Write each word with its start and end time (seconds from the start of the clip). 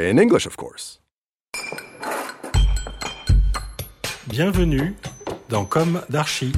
In 0.00 0.18
English, 0.18 0.46
of 0.46 0.56
course. 0.56 0.98
Bienvenue 4.28 4.94
dans 5.50 5.66
Comme 5.66 6.00
d'Archi. 6.08 6.52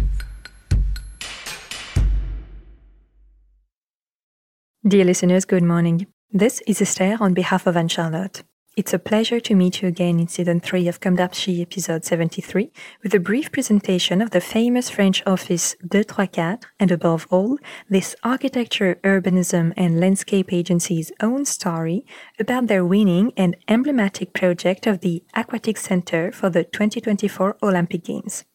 Dear 4.85 5.05
listeners, 5.05 5.45
good 5.45 5.65
morning. 5.65 6.07
This 6.31 6.63
is 6.69 6.81
Esther 6.81 7.17
on 7.21 7.35
behalf 7.35 7.67
of 7.67 7.77
Anne 7.77 7.89
Charlotte. 7.89 8.45
It's 8.75 8.95
a 8.95 8.99
pleasure 8.99 9.39
to 9.39 9.55
meet 9.55 9.83
you 9.83 9.89
again 9.89 10.19
in 10.19 10.29
season 10.29 10.59
3 10.59 10.89
of 10.89 10.99
Comme 10.99 11.17
d'Archi 11.17 11.61
episode 11.61 12.07
73 12.07 12.73
with 13.03 13.13
a 13.13 13.21
brief 13.21 13.53
presentation 13.53 14.23
of 14.23 14.31
the 14.31 14.41
famous 14.41 14.89
French 14.89 15.23
office 15.27 15.77
234 15.91 16.59
and 16.81 16.91
above 16.91 17.27
all, 17.29 17.59
this 17.91 18.17
architecture, 18.23 18.99
urbanism 19.05 19.75
and 19.77 20.01
landscape 20.01 20.55
agency's 20.55 21.13
own 21.21 21.45
story 21.45 22.07
about 22.39 22.69
their 22.69 22.83
winning 22.83 23.35
and 23.37 23.59
emblematic 23.69 24.33
project 24.33 24.87
of 24.87 25.01
the 25.01 25.23
Aquatic 25.35 25.77
Center 25.77 26.33
for 26.33 26.49
the 26.49 26.65
2024 26.65 27.59
Olympic 27.63 28.03
Games. 28.03 28.47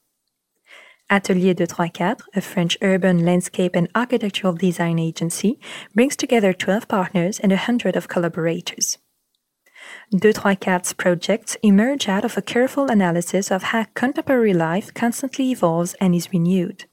Atelier 1.11 1.53
234, 1.53 2.15
a 2.33 2.41
French 2.41 2.75
urban 2.81 3.23
landscape 3.23 3.75
and 3.75 3.87
architectural 3.93 4.53
design 4.53 4.97
agency, 4.97 5.59
brings 5.93 6.15
together 6.15 6.53
12 6.53 6.87
partners 6.87 7.39
and 7.39 7.51
100 7.51 7.95
of 7.95 8.07
collaborators. 8.07 8.97
234's 10.13 10.93
projects 10.93 11.57
emerge 11.61 12.07
out 12.07 12.23
of 12.23 12.37
a 12.37 12.41
careful 12.41 12.89
analysis 12.89 13.51
of 13.51 13.61
how 13.63 13.85
contemporary 13.93 14.53
life 14.53 14.93
constantly 14.93 15.51
evolves 15.51 15.95
and 15.99 16.15
is 16.15 16.31
renewed. 16.31 16.85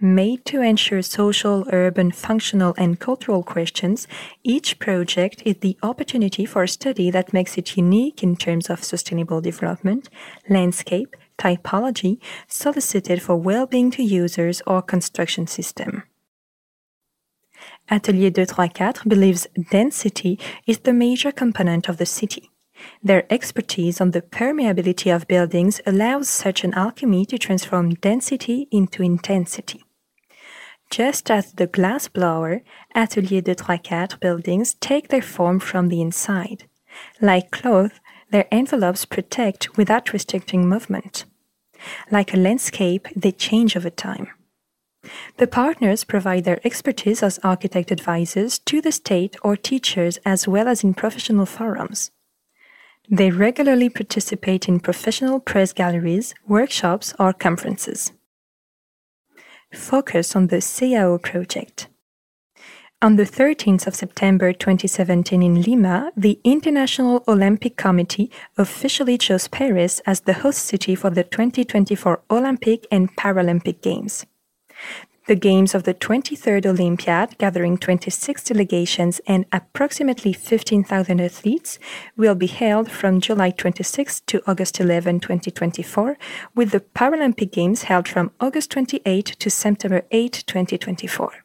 Made 0.00 0.44
to 0.46 0.62
ensure 0.62 1.02
social, 1.02 1.66
urban, 1.70 2.10
functional, 2.10 2.74
and 2.78 2.98
cultural 2.98 3.42
questions, 3.42 4.08
each 4.42 4.78
project 4.78 5.42
is 5.44 5.58
the 5.58 5.76
opportunity 5.82 6.46
for 6.46 6.62
a 6.62 6.68
study 6.68 7.10
that 7.10 7.34
makes 7.34 7.58
it 7.58 7.76
unique 7.76 8.22
in 8.22 8.34
terms 8.34 8.70
of 8.70 8.82
sustainable 8.82 9.42
development, 9.42 10.08
landscape, 10.48 11.14
typology, 11.38 12.18
solicited 12.48 13.20
for 13.20 13.36
well-being 13.36 13.90
to 13.90 14.02
users 14.02 14.62
or 14.66 14.80
construction 14.80 15.46
system. 15.46 16.02
Atelier 17.92 18.30
234 18.30 19.04
believes 19.06 19.46
density 19.70 20.38
is 20.66 20.78
the 20.78 20.94
major 20.94 21.30
component 21.30 21.90
of 21.90 21.98
the 21.98 22.06
city. 22.06 22.50
Their 23.02 23.30
expertise 23.30 24.00
on 24.00 24.12
the 24.12 24.22
permeability 24.22 25.14
of 25.14 25.28
buildings 25.28 25.82
allows 25.84 26.30
such 26.30 26.64
an 26.64 26.72
alchemy 26.72 27.26
to 27.26 27.36
transform 27.36 27.90
density 27.96 28.66
into 28.70 29.02
intensity. 29.02 29.84
Just 30.88 31.30
as 31.30 31.52
the 31.52 31.66
glass 31.66 32.08
blower, 32.08 32.62
Atelier 32.94 33.42
234 33.42 34.16
buildings 34.22 34.72
take 34.80 35.08
their 35.08 35.20
form 35.20 35.60
from 35.60 35.88
the 35.88 36.00
inside. 36.00 36.64
Like 37.20 37.50
cloth, 37.50 38.00
their 38.30 38.46
envelopes 38.50 39.04
protect 39.04 39.76
without 39.76 40.14
restricting 40.14 40.66
movement. 40.66 41.26
Like 42.10 42.32
a 42.32 42.38
landscape, 42.38 43.06
they 43.14 43.32
change 43.32 43.76
over 43.76 43.90
time. 43.90 44.28
The 45.38 45.46
partners 45.46 46.04
provide 46.04 46.44
their 46.44 46.60
expertise 46.64 47.22
as 47.22 47.40
architect 47.42 47.90
advisors 47.90 48.58
to 48.60 48.80
the 48.80 48.92
state 48.92 49.36
or 49.42 49.56
teachers 49.56 50.18
as 50.24 50.46
well 50.46 50.68
as 50.68 50.84
in 50.84 50.94
professional 50.94 51.46
forums. 51.46 52.10
They 53.10 53.30
regularly 53.30 53.88
participate 53.88 54.68
in 54.68 54.80
professional 54.80 55.40
press 55.40 55.72
galleries, 55.72 56.34
workshops, 56.46 57.14
or 57.18 57.32
conferences. 57.32 58.12
Focus 59.72 60.36
on 60.36 60.48
the 60.48 60.58
CAO 60.58 61.20
project. 61.20 61.88
On 63.00 63.16
the 63.16 63.24
13th 63.24 63.88
of 63.88 63.96
September 63.96 64.52
2017 64.52 65.42
in 65.42 65.62
Lima, 65.62 66.12
the 66.16 66.38
International 66.44 67.24
Olympic 67.26 67.76
Committee 67.76 68.30
officially 68.56 69.18
chose 69.18 69.48
Paris 69.48 70.00
as 70.06 70.20
the 70.20 70.34
host 70.34 70.60
city 70.60 70.94
for 70.94 71.10
the 71.10 71.24
2024 71.24 72.22
Olympic 72.30 72.86
and 72.92 73.16
Paralympic 73.16 73.82
Games. 73.82 74.24
The 75.28 75.36
Games 75.36 75.72
of 75.72 75.84
the 75.84 75.94
23rd 75.94 76.66
Olympiad, 76.66 77.38
gathering 77.38 77.78
26 77.78 78.42
delegations 78.42 79.20
and 79.24 79.46
approximately 79.52 80.32
15,000 80.32 81.20
athletes, 81.20 81.78
will 82.16 82.34
be 82.34 82.48
held 82.48 82.90
from 82.90 83.20
July 83.20 83.50
26 83.50 84.20
to 84.22 84.42
August 84.48 84.80
11, 84.80 85.20
2024, 85.20 86.18
with 86.56 86.72
the 86.72 86.80
Paralympic 86.80 87.52
Games 87.52 87.84
held 87.84 88.08
from 88.08 88.32
August 88.40 88.72
28 88.72 89.24
to 89.38 89.48
September 89.48 90.02
8, 90.10 90.42
2024. 90.44 91.44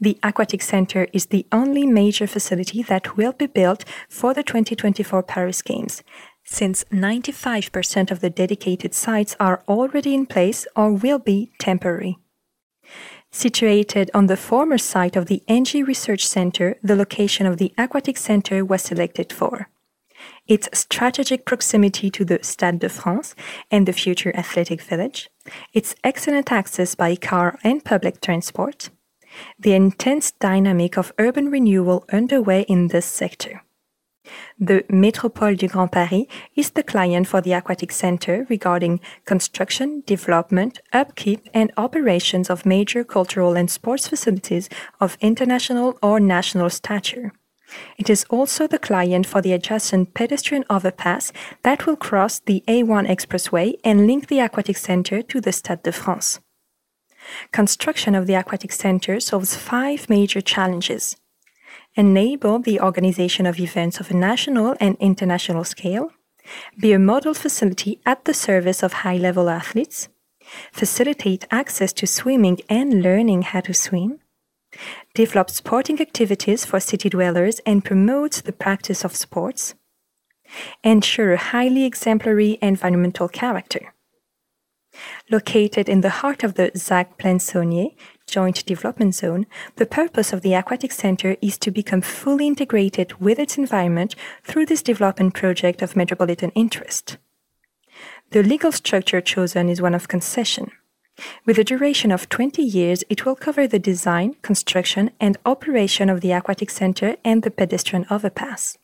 The 0.00 0.18
Aquatic 0.24 0.62
Center 0.62 1.06
is 1.12 1.26
the 1.26 1.46
only 1.52 1.86
major 1.86 2.26
facility 2.26 2.82
that 2.82 3.16
will 3.16 3.32
be 3.32 3.46
built 3.46 3.84
for 4.08 4.34
the 4.34 4.42
2024 4.42 5.22
Paris 5.22 5.62
Games, 5.62 6.02
since 6.46 6.84
95% 6.84 8.10
of 8.10 8.20
the 8.20 8.30
dedicated 8.30 8.94
sites 8.94 9.36
are 9.38 9.62
already 9.68 10.14
in 10.14 10.24
place 10.24 10.66
or 10.74 10.92
will 10.92 11.18
be 11.18 11.50
temporary. 11.58 12.16
Situated 13.32 14.10
on 14.14 14.28
the 14.28 14.36
former 14.36 14.78
site 14.78 15.16
of 15.16 15.26
the 15.26 15.42
Engie 15.48 15.86
Research 15.86 16.26
Center, 16.26 16.78
the 16.82 16.96
location 16.96 17.44
of 17.46 17.58
the 17.58 17.74
Aquatic 17.76 18.16
Center 18.16 18.64
was 18.64 18.80
selected 18.80 19.32
for. 19.32 19.68
Its 20.46 20.68
strategic 20.72 21.44
proximity 21.44 22.10
to 22.10 22.24
the 22.24 22.38
Stade 22.42 22.78
de 22.78 22.88
France 22.88 23.34
and 23.70 23.86
the 23.86 23.92
future 23.92 24.34
athletic 24.34 24.80
village, 24.80 25.28
its 25.74 25.94
excellent 26.04 26.50
access 26.50 26.94
by 26.94 27.16
car 27.16 27.58
and 27.62 27.84
public 27.84 28.20
transport, 28.20 28.88
the 29.58 29.74
intense 29.74 30.30
dynamic 30.30 30.96
of 30.96 31.12
urban 31.18 31.50
renewal 31.50 32.04
underway 32.10 32.62
in 32.62 32.88
this 32.88 33.04
sector. 33.04 33.62
The 34.58 34.84
Métropole 34.90 35.56
du 35.56 35.68
Grand 35.68 35.90
Paris 35.90 36.26
is 36.54 36.70
the 36.70 36.82
client 36.82 37.28
for 37.28 37.40
the 37.40 37.52
Aquatic 37.52 37.92
Center 37.92 38.46
regarding 38.48 39.00
construction, 39.24 40.02
development, 40.06 40.80
upkeep, 40.92 41.48
and 41.52 41.72
operations 41.76 42.50
of 42.50 42.66
major 42.66 43.04
cultural 43.04 43.56
and 43.56 43.70
sports 43.70 44.08
facilities 44.08 44.68
of 45.00 45.18
international 45.20 45.98
or 46.02 46.20
national 46.20 46.70
stature. 46.70 47.32
It 47.98 48.08
is 48.08 48.24
also 48.30 48.66
the 48.66 48.78
client 48.78 49.26
for 49.26 49.42
the 49.42 49.52
adjacent 49.52 50.14
pedestrian 50.14 50.64
overpass 50.70 51.32
that 51.62 51.86
will 51.86 51.96
cross 51.96 52.38
the 52.38 52.62
A1 52.68 53.08
expressway 53.08 53.74
and 53.84 54.06
link 54.06 54.28
the 54.28 54.40
Aquatic 54.40 54.76
Center 54.76 55.22
to 55.22 55.40
the 55.40 55.52
Stade 55.52 55.82
de 55.82 55.92
France. 55.92 56.40
Construction 57.52 58.14
of 58.14 58.26
the 58.26 58.34
Aquatic 58.34 58.72
Center 58.72 59.18
solves 59.18 59.56
five 59.56 60.08
major 60.08 60.40
challenges 60.40 61.16
enable 61.94 62.58
the 62.58 62.80
organization 62.80 63.46
of 63.46 63.58
events 63.58 64.00
of 64.00 64.10
a 64.10 64.14
national 64.14 64.76
and 64.80 64.96
international 65.00 65.64
scale, 65.64 66.10
be 66.78 66.92
a 66.92 66.98
model 66.98 67.34
facility 67.34 68.00
at 68.06 68.24
the 68.24 68.34
service 68.34 68.82
of 68.82 68.92
high 68.92 69.16
level 69.16 69.48
athletes, 69.48 70.08
facilitate 70.72 71.46
access 71.50 71.92
to 71.92 72.06
swimming 72.06 72.60
and 72.68 73.02
learning 73.02 73.42
how 73.42 73.60
to 73.60 73.74
swim, 73.74 74.20
develop 75.14 75.50
sporting 75.50 76.00
activities 76.00 76.64
for 76.64 76.80
city 76.80 77.08
dwellers 77.08 77.60
and 77.60 77.84
promote 77.84 78.42
the 78.44 78.52
practice 78.52 79.04
of 79.04 79.16
sports, 79.16 79.74
ensure 80.84 81.32
a 81.32 81.38
highly 81.38 81.84
exemplary 81.84 82.58
environmental 82.62 83.28
character. 83.28 83.92
Located 85.30 85.88
in 85.88 86.00
the 86.00 86.10
heart 86.20 86.44
of 86.44 86.54
the 86.54 86.70
ZAC 86.76 87.18
Plaine-Saulnier 87.18 87.88
Joint 88.26 88.64
Development 88.66 89.14
Zone, 89.14 89.46
the 89.76 89.86
purpose 89.86 90.32
of 90.32 90.42
the 90.42 90.54
Aquatic 90.54 90.92
Center 90.92 91.36
is 91.40 91.58
to 91.58 91.70
become 91.70 92.00
fully 92.00 92.46
integrated 92.46 93.20
with 93.20 93.38
its 93.38 93.56
environment 93.56 94.14
through 94.42 94.66
this 94.66 94.82
development 94.82 95.34
project 95.34 95.82
of 95.82 95.96
metropolitan 95.96 96.50
interest. 96.50 97.18
The 98.30 98.42
legal 98.42 98.72
structure 98.72 99.20
chosen 99.20 99.68
is 99.68 99.80
one 99.80 99.94
of 99.94 100.08
concession. 100.08 100.72
With 101.46 101.58
a 101.58 101.64
duration 101.64 102.12
of 102.12 102.28
20 102.28 102.62
years, 102.62 103.04
it 103.08 103.24
will 103.24 103.36
cover 103.36 103.66
the 103.66 103.78
design, 103.78 104.34
construction, 104.42 105.10
and 105.20 105.38
operation 105.46 106.10
of 106.10 106.20
the 106.20 106.32
Aquatic 106.32 106.70
Center 106.70 107.16
and 107.24 107.42
the 107.42 107.50
pedestrian 107.50 108.06
overpass. 108.10 108.76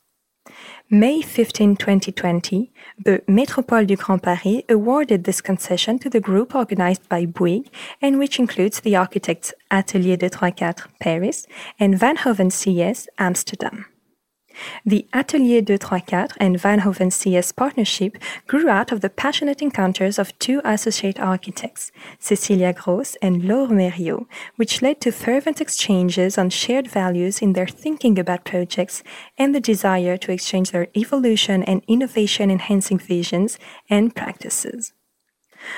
May 0.90 1.22
15, 1.22 1.76
2020, 1.76 2.70
the 3.02 3.22
Métropole 3.28 3.86
du 3.86 3.96
Grand 3.96 4.22
Paris 4.22 4.62
awarded 4.68 5.24
this 5.24 5.40
concession 5.40 5.98
to 6.00 6.10
the 6.10 6.20
group 6.20 6.54
organized 6.54 7.08
by 7.08 7.26
Bouygues 7.26 7.70
and 8.00 8.18
which 8.18 8.38
includes 8.38 8.80
the 8.80 8.96
architects 8.96 9.54
Atelier 9.70 10.16
234 10.16 10.90
Paris 11.00 11.46
and 11.78 11.94
Venhoeven 11.94 12.52
CS 12.52 13.08
Amsterdam. 13.18 13.86
The 14.84 15.06
Atelier 15.12 15.62
234 15.62 16.28
and 16.38 16.56
Venhoeven 16.56 17.12
CS 17.12 17.52
partnership 17.52 18.18
grew 18.46 18.68
out 18.68 18.92
of 18.92 19.00
the 19.00 19.10
passionate 19.10 19.62
encounters 19.62 20.18
of 20.18 20.38
two 20.38 20.60
associate 20.64 21.20
architects, 21.20 21.92
Cecilia 22.18 22.72
Gross 22.72 23.16
and 23.22 23.44
Laure 23.44 23.68
Mériot, 23.68 24.26
which 24.56 24.82
led 24.82 25.00
to 25.00 25.12
fervent 25.12 25.60
exchanges 25.60 26.38
on 26.38 26.50
shared 26.50 26.88
values 26.88 27.42
in 27.42 27.52
their 27.52 27.66
thinking 27.66 28.18
about 28.18 28.44
projects 28.44 29.02
and 29.38 29.54
the 29.54 29.60
desire 29.60 30.16
to 30.16 30.32
exchange 30.32 30.70
their 30.70 30.88
evolution 30.96 31.62
and 31.62 31.82
innovation 31.88 32.50
enhancing 32.50 32.98
visions 32.98 33.58
and 33.88 34.14
practices. 34.14 34.92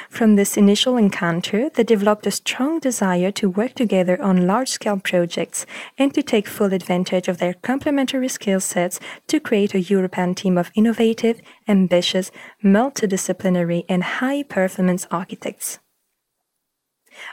From 0.08 0.36
this 0.36 0.56
initial 0.56 0.96
encounter, 0.96 1.68
they 1.68 1.84
developed 1.84 2.26
a 2.26 2.30
strong 2.30 2.78
desire 2.80 3.30
to 3.32 3.50
work 3.50 3.74
together 3.74 4.20
on 4.22 4.46
large 4.46 4.70
scale 4.70 4.98
projects 4.98 5.66
and 5.98 6.12
to 6.14 6.22
take 6.22 6.48
full 6.48 6.72
advantage 6.72 7.28
of 7.28 7.38
their 7.38 7.54
complementary 7.54 8.28
skill 8.28 8.60
sets 8.60 8.98
to 9.28 9.40
create 9.40 9.74
a 9.74 9.80
European 9.80 10.34
team 10.34 10.58
of 10.58 10.70
innovative, 10.74 11.40
ambitious, 11.68 12.30
multidisciplinary, 12.62 13.84
and 13.88 14.02
high 14.04 14.42
performance 14.42 15.06
architects. 15.10 15.78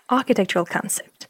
Architectural 0.10 0.66
concept 0.66 1.28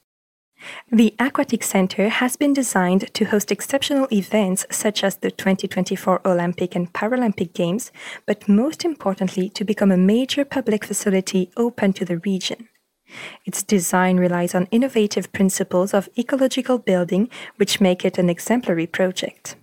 the 0.91 1.13
Aquatic 1.19 1.63
Center 1.63 2.09
has 2.09 2.35
been 2.35 2.53
designed 2.53 3.13
to 3.13 3.25
host 3.25 3.51
exceptional 3.51 4.07
events 4.11 4.65
such 4.69 5.03
as 5.03 5.17
the 5.17 5.31
2024 5.31 6.21
Olympic 6.25 6.75
and 6.75 6.91
Paralympic 6.93 7.53
Games, 7.53 7.91
but 8.25 8.47
most 8.47 8.85
importantly, 8.85 9.49
to 9.49 9.63
become 9.63 9.91
a 9.91 9.97
major 9.97 10.45
public 10.45 10.85
facility 10.85 11.51
open 11.57 11.93
to 11.93 12.05
the 12.05 12.17
region. 12.19 12.67
Its 13.45 13.63
design 13.63 14.17
relies 14.17 14.55
on 14.55 14.67
innovative 14.71 15.31
principles 15.33 15.93
of 15.93 16.09
ecological 16.17 16.77
building, 16.77 17.29
which 17.57 17.81
make 17.81 18.05
it 18.05 18.17
an 18.17 18.29
exemplary 18.29 18.87
project. 18.87 19.55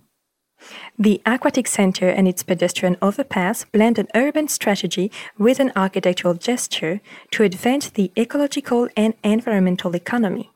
The 0.97 1.21
Aquatic 1.25 1.67
Center 1.67 2.09
and 2.09 2.27
its 2.27 2.43
pedestrian 2.43 2.97
overpass 3.01 3.63
blend 3.65 3.97
an 3.97 4.07
urban 4.13 4.49
strategy 4.49 5.11
with 5.37 5.59
an 5.59 5.71
architectural 5.75 6.33
gesture 6.33 6.99
to 7.31 7.43
advance 7.43 7.89
the 7.89 8.11
ecological 8.17 8.89
and 8.97 9.13
environmental 9.23 9.95
economy. 9.95 10.51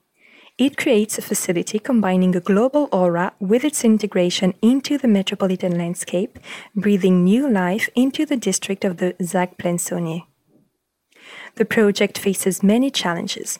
It 0.59 0.77
creates 0.77 1.17
a 1.17 1.23
facility 1.23 1.79
combining 1.79 2.35
a 2.35 2.39
global 2.39 2.87
aura 2.91 3.33
with 3.39 3.65
its 3.65 3.83
integration 3.83 4.53
into 4.61 4.99
the 4.99 5.07
metropolitan 5.07 5.79
landscape, 5.79 6.37
breathing 6.75 7.23
new 7.23 7.49
life 7.49 7.89
into 7.95 8.23
the 8.23 8.37
district 8.37 8.85
of 8.85 8.97
the 8.97 9.15
ZAC 9.19 9.57
Plaine-Saulnier. 9.57 10.21
The 11.55 11.65
project 11.65 12.19
faces 12.19 12.61
many 12.61 12.91
challenges. 12.91 13.59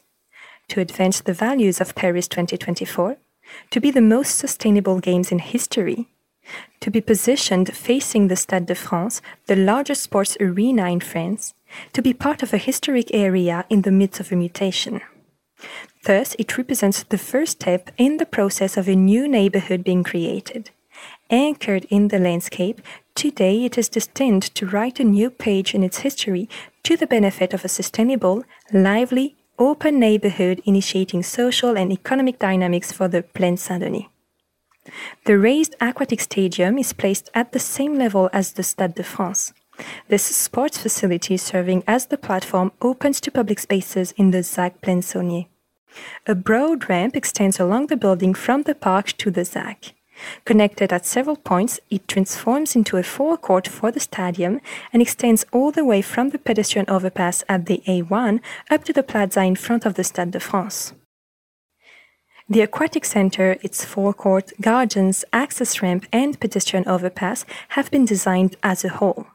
To 0.69 0.81
advance 0.81 1.19
the 1.19 1.33
values 1.33 1.81
of 1.81 1.95
Paris 1.95 2.27
2024, 2.27 3.17
to 3.71 3.79
be 3.81 3.89
the 3.89 4.01
most 4.01 4.37
sustainable 4.37 4.99
games 4.99 5.31
in 5.31 5.39
history, 5.39 6.07
to 6.79 6.91
be 6.91 7.01
positioned 7.01 7.75
facing 7.75 8.27
the 8.27 8.35
Stade 8.35 8.67
de 8.67 8.75
France, 8.75 9.19
the 9.47 9.55
largest 9.55 10.03
sports 10.03 10.37
arena 10.39 10.89
in 10.91 10.99
France, 10.99 11.55
to 11.93 12.03
be 12.03 12.13
part 12.13 12.43
of 12.43 12.53
a 12.53 12.57
historic 12.57 13.11
area 13.13 13.65
in 13.67 13.81
the 13.81 13.91
midst 13.91 14.19
of 14.19 14.31
a 14.31 14.35
mutation. 14.35 15.01
Thus, 16.03 16.35
it 16.37 16.57
represents 16.57 17.03
the 17.03 17.17
first 17.17 17.61
step 17.61 17.89
in 17.97 18.17
the 18.17 18.25
process 18.25 18.75
of 18.75 18.87
a 18.87 18.95
new 18.95 19.27
neighborhood 19.27 19.83
being 19.83 20.03
created. 20.03 20.71
Anchored 21.29 21.85
in 21.89 22.09
the 22.09 22.19
landscape, 22.19 22.81
today 23.15 23.63
it 23.63 23.77
is 23.77 23.87
destined 23.87 24.43
to 24.55 24.67
write 24.67 24.99
a 24.99 25.05
new 25.05 25.29
page 25.29 25.73
in 25.73 25.81
its 25.81 25.99
history 25.99 26.49
to 26.83 26.97
the 26.97 27.07
benefit 27.07 27.53
of 27.53 27.63
a 27.63 27.69
sustainable, 27.69 28.43
lively, 28.73 29.35
open 29.57 29.99
neighborhood 29.99 30.61
initiating 30.65 31.23
social 31.23 31.77
and 31.77 31.91
economic 31.91 32.37
dynamics 32.37 32.91
for 32.91 33.07
the 33.07 33.23
Plaine 33.23 33.57
Saint-Denis. 33.57 34.03
The 35.25 35.37
raised 35.39 35.75
aquatic 35.79 36.19
stadium 36.19 36.77
is 36.77 36.91
placed 36.91 37.29
at 37.33 37.53
the 37.53 37.59
same 37.59 37.97
level 37.97 38.29
as 38.33 38.53
the 38.53 38.63
Stade 38.63 38.95
de 38.95 39.03
France. 39.03 39.53
This 40.09 40.23
sports 40.23 40.77
facility 40.77 41.37
serving 41.37 41.83
as 41.87 42.07
the 42.07 42.17
platform 42.17 42.73
opens 42.81 43.21
to 43.21 43.31
public 43.31 43.59
spaces 43.59 44.11
in 44.17 44.31
the 44.31 44.43
ZAC 44.43 44.81
Plaine-Saulnier. 44.81 45.45
A 46.27 46.35
broad 46.35 46.89
ramp 46.89 47.15
extends 47.15 47.59
along 47.59 47.87
the 47.87 47.97
building 47.97 48.33
from 48.33 48.63
the 48.63 48.75
park 48.75 49.07
to 49.17 49.31
the 49.31 49.45
ZAC. 49.45 49.93
Connected 50.45 50.93
at 50.93 51.05
several 51.05 51.35
points, 51.35 51.79
it 51.89 52.07
transforms 52.07 52.75
into 52.75 52.97
a 52.97 53.03
forecourt 53.03 53.67
for 53.67 53.91
the 53.91 53.99
stadium 53.99 54.61
and 54.91 55.01
extends 55.01 55.45
all 55.51 55.71
the 55.71 55.85
way 55.85 56.01
from 56.01 56.29
the 56.29 56.37
pedestrian 56.37 56.89
overpass 56.89 57.43
at 57.49 57.65
the 57.65 57.81
A1 57.87 58.39
up 58.69 58.83
to 58.83 58.93
the 58.93 59.03
plaza 59.03 59.43
in 59.43 59.55
front 59.55 59.85
of 59.85 59.95
the 59.95 60.03
Stade 60.03 60.31
de 60.31 60.39
France. 60.39 60.93
The 62.49 62.61
aquatic 62.61 63.05
center, 63.05 63.57
its 63.61 63.85
forecourt, 63.85 64.51
gardens, 64.59 65.25
access 65.31 65.81
ramp, 65.81 66.05
and 66.11 66.39
pedestrian 66.39 66.87
overpass 66.87 67.45
have 67.69 67.89
been 67.89 68.05
designed 68.05 68.57
as 68.61 68.83
a 68.83 68.89
whole. 68.89 69.27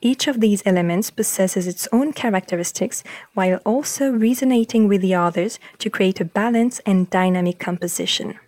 Each 0.00 0.26
of 0.28 0.40
these 0.40 0.62
elements 0.66 1.10
possesses 1.10 1.66
its 1.66 1.88
own 1.92 2.12
characteristics 2.12 3.02
while 3.34 3.60
also 3.64 4.10
resonating 4.10 4.88
with 4.88 5.00
the 5.00 5.14
others 5.14 5.58
to 5.78 5.90
create 5.90 6.20
a 6.20 6.24
balanced 6.24 6.80
and 6.86 7.08
dynamic 7.10 7.58
composition. 7.58 8.38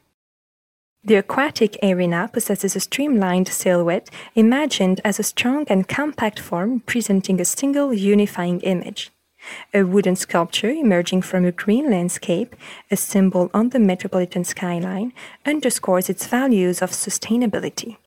The 1.06 1.16
aquatic 1.16 1.76
arena 1.82 2.30
possesses 2.32 2.74
a 2.74 2.80
streamlined 2.80 3.48
silhouette 3.48 4.08
imagined 4.34 5.02
as 5.04 5.18
a 5.18 5.22
strong 5.22 5.66
and 5.68 5.86
compact 5.86 6.40
form 6.40 6.80
presenting 6.80 7.40
a 7.40 7.44
single 7.44 7.92
unifying 7.92 8.60
image. 8.60 9.10
A 9.74 9.82
wooden 9.82 10.16
sculpture 10.16 10.70
emerging 10.70 11.20
from 11.20 11.44
a 11.44 11.52
green 11.52 11.90
landscape, 11.90 12.56
a 12.90 12.96
symbol 12.96 13.50
on 13.52 13.68
the 13.68 13.78
metropolitan 13.78 14.44
skyline, 14.44 15.12
underscores 15.44 16.08
its 16.08 16.26
values 16.26 16.80
of 16.80 16.92
sustainability. 16.92 17.98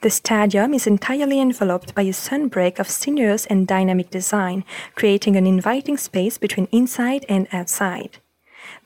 The 0.00 0.10
stadium 0.10 0.74
is 0.74 0.86
entirely 0.86 1.40
enveloped 1.40 1.94
by 1.94 2.02
a 2.02 2.12
sunbreak 2.12 2.78
of 2.78 2.88
sinuous 2.88 3.46
and 3.46 3.66
dynamic 3.66 4.10
design, 4.10 4.64
creating 4.94 5.36
an 5.36 5.46
inviting 5.46 5.96
space 5.96 6.38
between 6.38 6.68
inside 6.72 7.24
and 7.28 7.46
outside. 7.52 8.18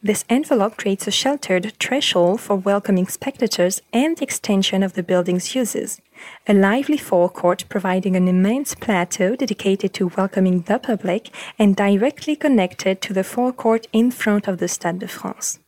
This 0.02 0.24
envelope 0.28 0.76
creates 0.76 1.06
a 1.06 1.10
sheltered 1.10 1.72
threshold 1.78 2.40
for 2.40 2.56
welcoming 2.56 3.06
spectators 3.06 3.82
and 3.92 4.16
the 4.16 4.24
extension 4.24 4.82
of 4.82 4.92
the 4.92 5.02
building's 5.02 5.54
uses. 5.54 6.00
A 6.46 6.54
lively 6.54 6.96
forecourt 6.96 7.64
providing 7.68 8.16
an 8.16 8.28
immense 8.28 8.74
plateau 8.74 9.36
dedicated 9.36 9.92
to 9.94 10.12
welcoming 10.16 10.62
the 10.62 10.78
public 10.78 11.30
and 11.58 11.76
directly 11.76 12.36
connected 12.36 13.00
to 13.02 13.12
the 13.12 13.24
forecourt 13.24 13.86
in 13.92 14.10
front 14.10 14.48
of 14.48 14.58
the 14.58 14.68
Stade 14.68 15.00
de 15.00 15.08
France. 15.08 15.58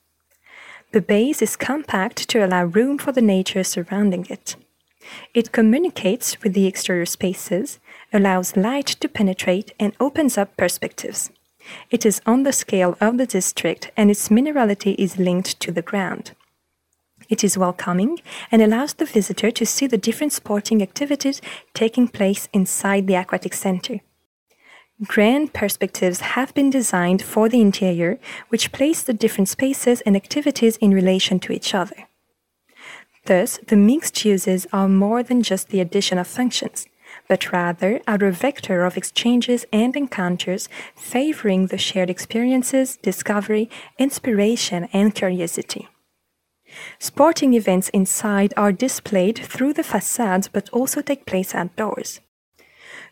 The 0.92 1.02
base 1.02 1.42
is 1.42 1.56
compact 1.56 2.28
to 2.30 2.44
allow 2.44 2.64
room 2.64 2.96
for 2.96 3.12
the 3.12 3.20
nature 3.20 3.64
surrounding 3.64 4.26
it. 4.30 4.56
It 5.34 5.52
communicates 5.52 6.42
with 6.42 6.54
the 6.54 6.66
exterior 6.66 7.06
spaces, 7.06 7.78
allows 8.12 8.56
light 8.56 8.86
to 8.86 9.08
penetrate, 9.08 9.72
and 9.78 9.94
opens 10.00 10.38
up 10.38 10.56
perspectives. 10.56 11.30
It 11.90 12.06
is 12.06 12.20
on 12.26 12.42
the 12.42 12.52
scale 12.52 12.96
of 13.00 13.18
the 13.18 13.26
district, 13.26 13.90
and 13.96 14.10
its 14.10 14.28
minerality 14.28 14.94
is 14.98 15.18
linked 15.18 15.60
to 15.60 15.72
the 15.72 15.82
ground. 15.82 16.32
It 17.28 17.44
is 17.44 17.58
welcoming 17.58 18.20
and 18.50 18.62
allows 18.62 18.94
the 18.94 19.04
visitor 19.04 19.50
to 19.50 19.66
see 19.66 19.86
the 19.86 19.98
different 19.98 20.32
sporting 20.32 20.82
activities 20.82 21.42
taking 21.74 22.08
place 22.08 22.48
inside 22.54 23.06
the 23.06 23.16
aquatic 23.16 23.52
center. 23.52 24.00
Grand 25.04 25.52
perspectives 25.52 26.20
have 26.20 26.52
been 26.54 26.70
designed 26.70 27.22
for 27.22 27.48
the 27.48 27.60
interior, 27.60 28.18
which 28.48 28.72
place 28.72 29.02
the 29.02 29.12
different 29.12 29.48
spaces 29.48 30.00
and 30.00 30.16
activities 30.16 30.76
in 30.78 30.90
relation 30.90 31.38
to 31.40 31.52
each 31.52 31.74
other. 31.74 32.07
Thus, 33.28 33.58
the 33.66 33.76
mixed 33.76 34.24
uses 34.24 34.66
are 34.72 34.88
more 34.88 35.22
than 35.22 35.42
just 35.42 35.68
the 35.68 35.80
addition 35.80 36.16
of 36.16 36.26
functions, 36.26 36.86
but 37.28 37.52
rather 37.52 38.00
are 38.08 38.24
a 38.24 38.32
vector 38.32 38.86
of 38.86 38.96
exchanges 38.96 39.66
and 39.70 39.94
encounters 39.94 40.66
favoring 40.96 41.66
the 41.66 41.76
shared 41.76 42.08
experiences, 42.08 42.96
discovery, 42.96 43.68
inspiration, 43.98 44.88
and 44.94 45.14
curiosity. 45.14 45.86
Sporting 46.98 47.52
events 47.52 47.90
inside 47.90 48.54
are 48.56 48.72
displayed 48.72 49.36
through 49.36 49.74
the 49.74 49.84
facades 49.84 50.48
but 50.48 50.70
also 50.70 51.02
take 51.02 51.26
place 51.26 51.54
outdoors. 51.54 52.20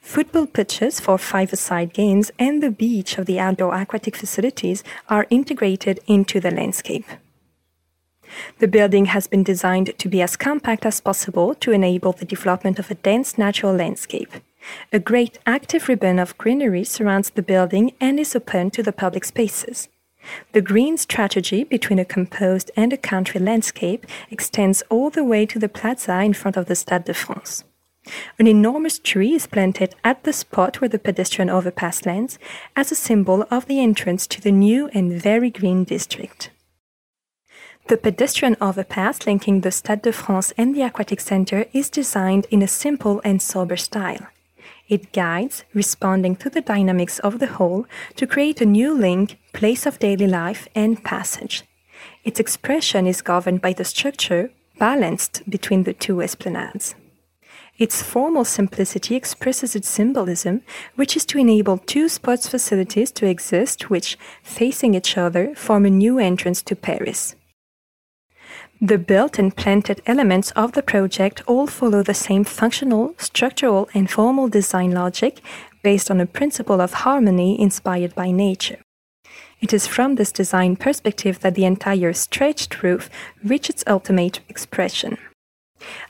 Football 0.00 0.46
pitches 0.46 0.98
for 0.98 1.18
five-a-side 1.18 1.92
games 1.92 2.30
and 2.38 2.62
the 2.62 2.70
beach 2.70 3.18
of 3.18 3.26
the 3.26 3.38
outdoor 3.38 3.74
aquatic 3.74 4.16
facilities 4.16 4.82
are 5.10 5.26
integrated 5.28 6.00
into 6.06 6.40
the 6.40 6.50
landscape. 6.50 7.04
The 8.58 8.68
building 8.68 9.06
has 9.06 9.26
been 9.26 9.42
designed 9.42 9.98
to 9.98 10.08
be 10.08 10.22
as 10.22 10.36
compact 10.36 10.86
as 10.86 11.00
possible 11.00 11.54
to 11.56 11.72
enable 11.72 12.12
the 12.12 12.24
development 12.24 12.78
of 12.78 12.90
a 12.90 12.94
dense 12.94 13.38
natural 13.38 13.74
landscape. 13.74 14.32
A 14.92 14.98
great 14.98 15.38
active 15.46 15.88
ribbon 15.88 16.18
of 16.18 16.36
greenery 16.38 16.84
surrounds 16.84 17.30
the 17.30 17.42
building 17.42 17.92
and 18.00 18.18
is 18.18 18.34
open 18.34 18.70
to 18.72 18.82
the 18.82 18.92
public 18.92 19.24
spaces. 19.24 19.88
The 20.52 20.60
green 20.60 20.96
strategy 20.96 21.62
between 21.64 21.98
a 21.98 22.04
composed 22.04 22.70
and 22.76 22.92
a 22.92 22.96
country 22.96 23.40
landscape 23.40 24.06
extends 24.30 24.82
all 24.90 25.10
the 25.10 25.24
way 25.24 25.46
to 25.46 25.58
the 25.58 25.68
plaza 25.68 26.20
in 26.22 26.32
front 26.32 26.56
of 26.56 26.66
the 26.66 26.74
Stade 26.74 27.04
de 27.04 27.14
France. 27.14 27.64
An 28.38 28.46
enormous 28.46 28.98
tree 28.98 29.34
is 29.34 29.46
planted 29.46 29.94
at 30.04 30.22
the 30.24 30.32
spot 30.32 30.80
where 30.80 30.88
the 30.88 30.98
pedestrian 30.98 31.50
overpass 31.50 32.06
lands 32.06 32.38
as 32.76 32.92
a 32.92 32.96
symbol 32.96 33.44
of 33.50 33.66
the 33.66 33.80
entrance 33.80 34.26
to 34.28 34.40
the 34.40 34.52
new 34.52 34.88
and 34.94 35.12
very 35.20 35.50
green 35.50 35.84
district. 35.84 36.50
The 37.88 37.96
pedestrian 37.96 38.56
overpass 38.60 39.26
linking 39.28 39.60
the 39.60 39.70
Stade 39.70 40.02
de 40.02 40.12
France 40.12 40.52
and 40.58 40.74
the 40.74 40.82
Aquatic 40.82 41.20
Center 41.20 41.66
is 41.72 41.88
designed 41.88 42.48
in 42.50 42.60
a 42.60 42.66
simple 42.66 43.20
and 43.22 43.40
sober 43.40 43.76
style. 43.76 44.26
It 44.88 45.12
guides, 45.12 45.62
responding 45.72 46.34
to 46.36 46.50
the 46.50 46.62
dynamics 46.62 47.20
of 47.20 47.38
the 47.38 47.46
whole, 47.46 47.86
to 48.16 48.26
create 48.26 48.60
a 48.60 48.66
new 48.66 48.92
link, 48.92 49.38
place 49.52 49.86
of 49.86 50.00
daily 50.00 50.26
life, 50.26 50.66
and 50.74 51.04
passage. 51.04 51.62
Its 52.24 52.40
expression 52.40 53.06
is 53.06 53.22
governed 53.22 53.62
by 53.62 53.72
the 53.72 53.84
structure, 53.84 54.50
balanced 54.80 55.48
between 55.48 55.84
the 55.84 55.94
two 55.94 56.20
esplanades. 56.20 56.96
Its 57.78 58.02
formal 58.02 58.44
simplicity 58.44 59.14
expresses 59.14 59.76
its 59.76 59.88
symbolism, 59.88 60.62
which 60.96 61.16
is 61.16 61.24
to 61.26 61.38
enable 61.38 61.78
two 61.78 62.08
sports 62.08 62.48
facilities 62.48 63.12
to 63.12 63.26
exist 63.26 63.90
which, 63.90 64.18
facing 64.42 64.94
each 64.94 65.16
other, 65.16 65.54
form 65.54 65.86
a 65.86 65.90
new 65.90 66.18
entrance 66.18 66.62
to 66.62 66.74
Paris. 66.74 67.36
The 68.80 68.98
built 68.98 69.38
and 69.38 69.56
planted 69.56 70.02
elements 70.04 70.50
of 70.50 70.72
the 70.72 70.82
project 70.82 71.42
all 71.46 71.66
follow 71.66 72.02
the 72.02 72.12
same 72.12 72.44
functional, 72.44 73.14
structural, 73.16 73.88
and 73.94 74.10
formal 74.10 74.48
design 74.48 74.90
logic 74.90 75.40
based 75.82 76.10
on 76.10 76.20
a 76.20 76.26
principle 76.26 76.82
of 76.82 76.92
harmony 76.92 77.58
inspired 77.58 78.14
by 78.14 78.30
nature. 78.30 78.78
It 79.62 79.72
is 79.72 79.86
from 79.86 80.16
this 80.16 80.30
design 80.30 80.76
perspective 80.76 81.40
that 81.40 81.54
the 81.54 81.64
entire 81.64 82.12
stretched 82.12 82.82
roof 82.82 83.08
reaches 83.42 83.76
its 83.76 83.84
ultimate 83.86 84.40
expression. 84.48 85.16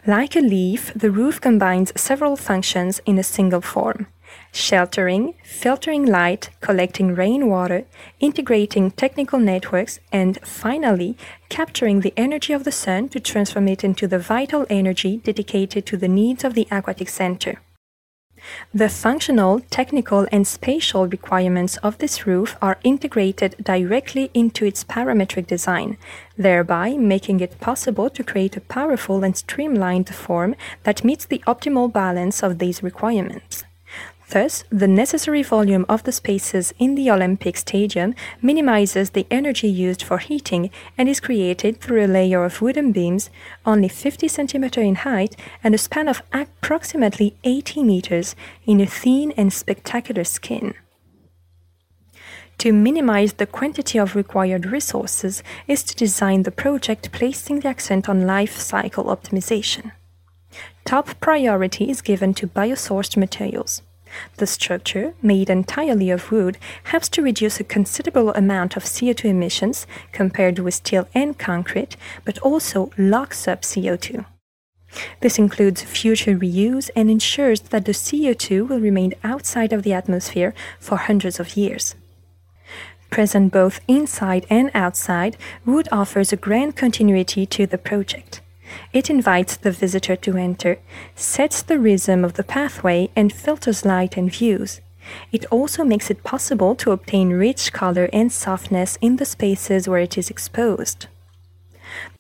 Like 0.05 0.35
a 0.35 0.41
leaf, 0.41 0.93
the 0.95 1.13
roof 1.13 1.41
combines 1.41 1.93
several 2.01 2.37
functions 2.37 3.01
in 3.07 3.17
a 3.19 3.23
single 3.23 3.61
form 3.61 4.09
sheltering, 4.57 5.35
filtering 5.45 6.07
light, 6.07 6.51
collecting 6.61 7.15
rainwater, 7.15 7.85
integrating 8.19 8.91
technical 8.91 9.39
networks, 9.39 10.01
and 10.11 10.39
finally, 10.43 11.17
capturing 11.49 12.01
the 12.01 12.15
energy 12.17 12.53
of 12.53 12.65
the 12.65 12.73
sun 12.73 13.09
to 13.11 13.21
transform 13.21 13.69
it 13.69 13.85
into 13.85 14.09
the 14.09 14.19
vital 14.19 14.67
energy 14.71 15.19
dedicated 15.19 15.85
to 15.85 15.97
the 15.97 16.09
needs 16.09 16.43
of 16.43 16.55
the 16.55 16.67
aquatic 16.71 17.09
center. 17.09 17.61
The 18.73 18.89
functional, 18.89 19.61
technical, 19.71 20.27
and 20.33 20.47
spatial 20.47 21.07
requirements 21.07 21.77
of 21.79 21.99
this 21.99 22.27
roof 22.27 22.57
are 22.63 22.79
integrated 22.83 23.57
directly 23.63 24.31
into 24.33 24.65
its 24.65 24.85
parametric 24.85 25.47
design, 25.47 25.99
thereby 26.39 26.97
making 26.97 27.41
it 27.41 27.61
possible 27.61 28.09
to 28.11 28.25
create 28.25 28.57
a 28.57 28.61
powerful 28.61 29.23
and 29.25 29.37
streamlined 29.37 30.15
form 30.15 30.55
that 30.85 31.05
meets 31.05 31.27
the 31.27 31.43
optimal 31.47 31.93
balance 31.93 32.43
of 32.43 32.59
these 32.59 32.83
requirements. 32.83 33.66
Thus, 34.31 34.65
the 34.71 34.89
necessary 34.89 35.45
volume 35.45 35.87
of 35.89 36.03
the 36.03 36.11
spaces 36.11 36.75
in 36.81 36.97
the 36.97 37.11
Olympic 37.11 37.57
Stadium 37.57 38.15
minimizes 38.43 39.11
the 39.11 39.27
energy 39.31 39.69
used 39.69 40.03
for 40.03 40.19
heating 40.19 40.71
and 40.99 41.09
is 41.09 41.21
created 41.21 41.81
through 41.81 42.05
a 42.05 42.09
layer 42.09 42.45
of 42.45 42.61
wooden 42.61 42.91
beams, 42.91 43.31
only 43.65 43.89
50 43.89 44.27
cm 44.27 44.79
in 44.79 44.95
height 44.97 45.37
and 45.63 45.75
a 45.77 45.79
span 45.79 46.09
of 46.09 46.23
approximately 46.33 47.37
80 47.45 47.85
meters, 47.85 48.35
in 48.65 48.81
a 48.81 48.87
thin 48.87 49.33
and 49.37 49.53
spectacular 49.53 50.25
skin. 50.25 50.75
To 52.59 52.73
minimize 52.73 53.35
the 53.35 53.47
quantity 53.47 53.99
of 53.99 54.17
required 54.17 54.67
resources 54.67 55.45
is 55.69 55.85
to 55.85 55.95
design 55.95 56.43
the 56.43 56.51
project 56.51 57.13
placing 57.13 57.61
the 57.61 57.69
accent 57.69 58.09
on 58.09 58.27
life 58.27 58.59
cycle 58.59 59.05
optimization. 59.05 59.93
Top 60.85 61.21
priority 61.21 61.91
is 61.91 62.01
given 62.01 62.35
to 62.35 62.47
biosourced 62.49 63.17
materials. 63.17 63.83
The 64.37 64.47
structure, 64.47 65.15
made 65.23 65.51
entirely 65.51 66.11
of 66.11 66.31
wood, 66.31 66.59
helps 66.85 67.09
to 67.11 67.23
reduce 67.23 67.61
a 67.61 67.65
considerable 67.65 68.33
amount 68.35 68.77
of 68.77 68.85
CO2 68.85 69.27
emissions 69.27 69.87
compared 70.13 70.59
with 70.59 70.75
steel 70.75 71.09
and 71.15 71.39
concrete, 71.39 71.97
but 72.25 72.39
also 72.39 72.91
locks 72.97 73.49
up 73.49 73.63
CO2. 73.63 74.25
This 75.21 75.39
includes 75.39 75.83
future 75.83 76.37
reuse 76.37 76.91
and 76.97 77.11
ensures 77.11 77.61
that 77.61 77.85
the 77.85 77.93
CO2 77.93 78.69
will 78.69 78.81
remain 78.81 79.15
outside 79.23 79.73
of 79.73 79.83
the 79.83 79.93
atmosphere 79.93 80.55
for 80.79 80.97
hundreds 80.97 81.41
of 81.41 81.57
years. 81.57 81.95
Present 83.11 83.53
both 83.53 83.81
inside 83.89 84.47
and 84.51 84.71
outside, 84.75 85.37
wood 85.65 85.89
offers 85.93 86.33
a 86.33 86.37
grand 86.37 86.77
continuity 86.77 87.47
to 87.47 87.67
the 87.67 87.79
project. 87.79 88.41
It 88.93 89.11
invites 89.11 89.57
the 89.57 89.71
visitor 89.71 90.17
to 90.17 90.37
enter, 90.37 90.79
sets 91.15 91.63
the 91.63 91.79
rhythm 91.79 92.25
of 92.25 92.35
the 92.35 92.45
pathway, 92.45 93.11
and 93.15 93.33
filters 93.33 93.85
light 93.85 94.17
and 94.17 94.31
views. 94.31 94.81
It 95.33 95.45
also 95.47 95.85
makes 95.85 96.11
it 96.11 96.25
possible 96.25 96.75
to 96.77 96.91
obtain 96.91 97.31
rich 97.31 97.73
color 97.73 98.09
and 98.13 98.33
softness 98.33 98.99
in 99.01 99.17
the 99.17 99.25
spaces 99.25 99.89
where 99.89 100.01
it 100.01 100.19
is 100.19 100.31
exposed. 100.31 101.07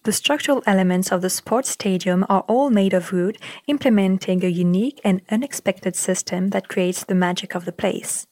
The 0.04 0.12
structural 0.12 0.62
elements 0.66 1.10
of 1.10 1.20
the 1.20 1.30
sports 1.30 1.70
stadium 1.70 2.24
are 2.28 2.44
all 2.46 2.70
made 2.70 2.94
of 2.94 3.12
wood, 3.12 3.38
implementing 3.66 4.44
a 4.44 4.48
unique 4.48 5.00
and 5.02 5.22
unexpected 5.30 5.96
system 5.96 6.50
that 6.50 6.68
creates 6.68 7.04
the 7.04 7.14
magic 7.14 7.54
of 7.54 7.64
the 7.64 7.72
place. 7.72 8.26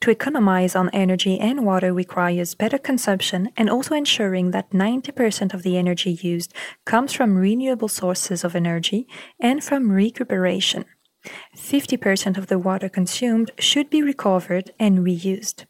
To 0.00 0.10
economize 0.10 0.74
on 0.74 0.90
energy 0.90 1.38
and 1.38 1.64
water 1.64 1.92
requires 1.92 2.54
better 2.54 2.78
consumption 2.78 3.50
and 3.56 3.70
also 3.70 3.94
ensuring 3.94 4.50
that 4.50 4.70
90% 4.70 5.54
of 5.54 5.62
the 5.62 5.76
energy 5.76 6.12
used 6.12 6.52
comes 6.84 7.12
from 7.12 7.36
renewable 7.36 7.88
sources 7.88 8.44
of 8.44 8.56
energy 8.56 9.06
and 9.40 9.62
from 9.62 9.92
recuperation. 9.92 10.84
50% 11.56 12.36
of 12.36 12.48
the 12.48 12.58
water 12.58 12.88
consumed 12.88 13.50
should 13.58 13.88
be 13.90 14.02
recovered 14.02 14.72
and 14.78 15.00
reused. 15.00 15.66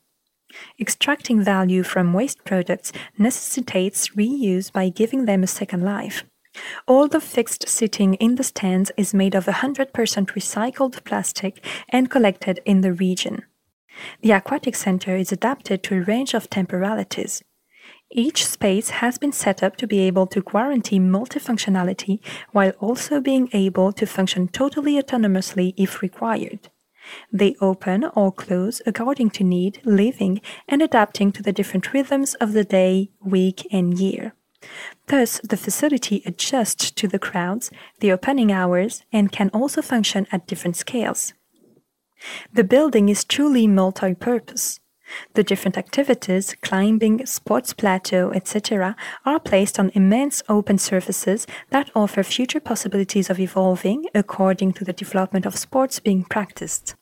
Extracting 0.79 1.43
value 1.43 1.83
from 1.83 2.13
waste 2.13 2.45
products 2.45 2.93
necessitates 3.19 4.09
reuse 4.11 4.73
by 4.73 4.89
giving 4.89 5.25
them 5.25 5.43
a 5.43 5.47
second 5.47 5.83
life. 5.83 6.25
All 6.87 7.09
the 7.09 7.21
fixed 7.21 7.69
seating 7.69 8.15
in 8.15 8.35
the 8.35 8.45
stands 8.45 8.93
is 8.97 9.15
made 9.15 9.35
of 9.35 9.47
100% 9.47 9.93
recycled 9.93 11.03
plastic 11.05 11.65
and 11.89 12.11
collected 12.11 12.61
in 12.67 12.83
the 12.83 12.93
region. 12.93 13.45
The 14.23 14.33
aquatic 14.33 14.75
center 14.77 15.17
is 15.17 15.33
adapted 15.33 15.83
to 15.85 15.97
a 15.97 16.03
range 16.03 16.35
of 16.35 16.51
temporalities. 16.51 17.43
Each 18.11 18.47
space 18.47 18.91
has 18.91 19.17
been 19.17 19.33
set 19.33 19.63
up 19.63 19.77
to 19.77 19.87
be 19.87 20.01
able 20.01 20.27
to 20.29 20.43
guarantee 20.43 20.99
multifunctionality 20.99 22.21
while 22.53 22.73
also 22.79 23.21
being 23.21 23.49
able 23.53 23.93
to 23.93 24.07
function 24.07 24.49
totally 24.49 25.03
autonomously 25.03 25.73
if 25.77 26.03
required. 26.03 26.69
They 27.33 27.57
open 27.61 28.05
or 28.15 28.31
close 28.31 28.83
according 28.87 29.31
to 29.31 29.45
need, 29.45 29.81
living 29.85 30.41
and 30.69 30.83
adapting 30.83 31.33
to 31.33 31.43
the 31.43 31.53
different 31.53 31.93
rhythms 31.93 32.35
of 32.35 32.53
the 32.53 32.65
day, 32.65 33.11
week, 33.21 33.67
and 33.73 33.99
year. 33.99 34.35
Thus, 35.09 35.41
the 35.41 35.57
facility 35.57 36.23
adjusts 36.25 36.91
to 36.93 37.09
the 37.09 37.19
crowds, 37.19 37.71
the 38.01 38.13
opening 38.13 38.53
hours, 38.53 39.03
and 39.13 39.33
can 39.33 39.51
also 39.53 39.83
function 39.83 40.27
at 40.31 40.47
different 40.47 40.77
scales. 40.77 41.33
The 42.53 42.65
building 42.65 43.09
is 43.09 43.25
truly 43.25 43.67
multi-purpose. 43.67 44.81
The 45.35 45.43
different 45.43 45.77
activities, 45.77 46.57
climbing, 46.63 47.27
sports 47.27 47.75
plateau, 47.75 48.31
etc., 48.33 48.97
are 49.27 49.41
placed 49.41 49.79
on 49.79 49.91
immense 49.95 50.43
open 50.49 50.79
surfaces 50.79 51.47
that 51.71 51.91
offer 51.95 52.23
future 52.23 52.61
possibilities 52.61 53.29
of 53.29 53.39
evolving 53.39 54.07
according 54.15 54.73
to 54.75 54.85
the 54.85 54.93
development 54.93 55.47
of 55.47 55.59
sports 55.59 56.01
being 56.01 56.25
practiced. 56.25 56.95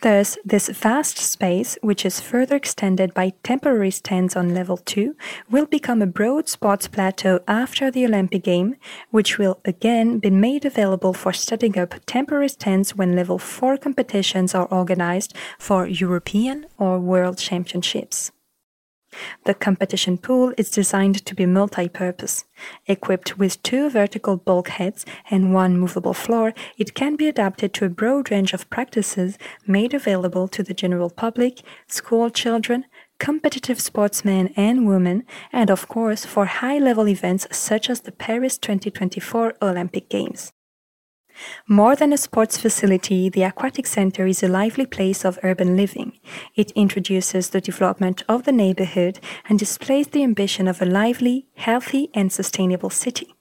Thus, 0.00 0.38
this 0.44 0.68
vast 0.68 1.18
space, 1.18 1.76
which 1.82 2.06
is 2.06 2.20
further 2.20 2.54
extended 2.54 3.12
by 3.14 3.32
temporary 3.42 3.90
stands 3.90 4.36
on 4.36 4.54
level 4.54 4.76
2, 4.76 5.16
will 5.50 5.66
become 5.66 6.00
a 6.00 6.06
broad 6.06 6.48
sports 6.48 6.86
plateau 6.86 7.40
after 7.48 7.90
the 7.90 8.04
Olympic 8.04 8.44
game, 8.44 8.76
which 9.10 9.38
will 9.38 9.60
again 9.64 10.20
be 10.20 10.30
made 10.30 10.64
available 10.64 11.12
for 11.12 11.32
setting 11.32 11.76
up 11.76 11.96
temporary 12.06 12.48
stands 12.48 12.94
when 12.94 13.16
level 13.16 13.38
4 13.38 13.76
competitions 13.76 14.54
are 14.54 14.66
organized 14.66 15.34
for 15.58 15.88
European 15.88 16.66
or 16.78 17.00
World 17.00 17.38
Championships. 17.38 18.30
The 19.44 19.54
competition 19.54 20.18
pool 20.18 20.52
is 20.56 20.70
designed 20.70 21.24
to 21.24 21.34
be 21.34 21.46
multi-purpose. 21.46 22.44
Equipped 22.86 23.38
with 23.38 23.62
two 23.62 23.90
vertical 23.90 24.36
bulkheads 24.36 25.04
and 25.30 25.54
one 25.54 25.78
movable 25.78 26.14
floor, 26.14 26.54
it 26.76 26.94
can 26.94 27.16
be 27.16 27.28
adapted 27.28 27.72
to 27.74 27.84
a 27.84 27.90
broad 27.90 28.30
range 28.30 28.52
of 28.52 28.68
practices 28.70 29.38
made 29.66 29.94
available 29.94 30.48
to 30.48 30.62
the 30.62 30.74
general 30.74 31.10
public, 31.10 31.62
school 31.86 32.30
children, 32.30 32.84
competitive 33.18 33.80
sportsmen 33.80 34.52
and 34.56 34.86
women, 34.86 35.24
and 35.52 35.70
of 35.70 35.88
course 35.88 36.24
for 36.24 36.46
high-level 36.46 37.08
events 37.08 37.46
such 37.50 37.90
as 37.90 38.02
the 38.02 38.12
Paris 38.12 38.58
2024 38.58 39.54
Olympic 39.60 40.08
Games. 40.08 40.52
More 41.66 41.94
than 41.94 42.12
a 42.12 42.18
sports 42.18 42.58
facility, 42.58 43.28
the 43.28 43.42
Aquatic 43.42 43.86
Center 43.86 44.26
is 44.26 44.42
a 44.42 44.48
lively 44.48 44.86
place 44.86 45.24
of 45.24 45.38
urban 45.42 45.76
living. 45.76 46.18
It 46.54 46.70
introduces 46.72 47.50
the 47.50 47.60
development 47.60 48.22
of 48.28 48.44
the 48.44 48.52
neighborhood 48.52 49.20
and 49.48 49.58
displays 49.58 50.08
the 50.08 50.22
ambition 50.22 50.68
of 50.68 50.82
a 50.82 50.86
lively, 50.86 51.46
healthy, 51.56 52.10
and 52.14 52.32
sustainable 52.32 52.90
city. 52.90 53.34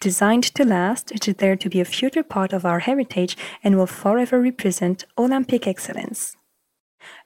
Designed 0.00 0.44
to 0.54 0.64
last, 0.64 1.10
it 1.12 1.26
is 1.26 1.36
there 1.36 1.56
to 1.56 1.68
be 1.70 1.80
a 1.80 1.84
future 1.84 2.22
part 2.22 2.52
of 2.52 2.66
our 2.66 2.80
heritage 2.80 3.36
and 3.64 3.76
will 3.76 3.86
forever 3.86 4.40
represent 4.40 5.06
Olympic 5.16 5.66
excellence. 5.66 6.36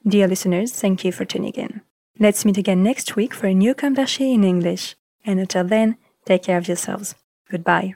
Dear 0.07 0.27
listeners, 0.27 0.71
thank 0.71 1.03
you 1.03 1.11
for 1.11 1.25
tuning 1.25 1.53
in. 1.53 1.81
Let's 2.19 2.45
meet 2.45 2.57
again 2.57 2.83
next 2.83 3.15
week 3.15 3.33
for 3.33 3.47
a 3.47 3.53
new 3.53 3.73
d'Archi 3.73 4.33
in 4.33 4.43
English. 4.43 4.95
And 5.25 5.39
until 5.39 5.63
then, 5.63 5.97
take 6.25 6.43
care 6.43 6.57
of 6.57 6.67
yourselves. 6.67 7.15
Goodbye. 7.49 7.95